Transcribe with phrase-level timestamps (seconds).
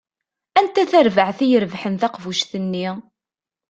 [0.59, 2.87] Anta tarbaɛt i irebḥen taqbuct-nni?